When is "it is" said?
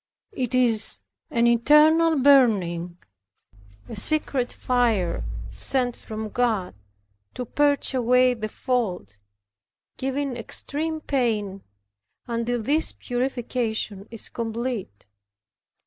0.31-0.99